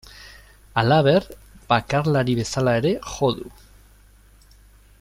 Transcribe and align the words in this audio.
Halaber, 0.81 1.27
bakarlari 1.73 2.35
bezala 2.39 2.73
ere 2.81 2.95
jo 3.11 3.29
du. 3.41 3.53